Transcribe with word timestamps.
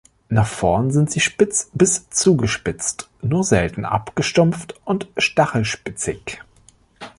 Nach 0.29 0.47
vorn 0.47 0.89
sind 0.89 1.11
sie 1.11 1.19
spitz 1.19 1.69
bis 1.75 2.09
zugespitzt, 2.09 3.07
nur 3.21 3.43
selten 3.43 3.85
abgestumpft 3.85 4.73
und 4.83 5.07
stachelspitzig. 5.17 6.41